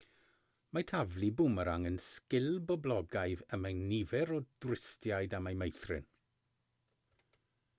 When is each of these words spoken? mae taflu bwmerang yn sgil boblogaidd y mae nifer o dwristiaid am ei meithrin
mae 0.75 0.83
taflu 0.91 1.27
bwmerang 1.41 1.83
yn 1.89 1.99
sgil 2.05 2.47
boblogaidd 2.71 3.43
y 3.57 3.59
mae 3.65 3.75
nifer 3.91 4.33
o 4.39 4.39
dwristiaid 4.65 5.37
am 5.41 5.51
ei 5.53 5.59
meithrin 5.63 6.09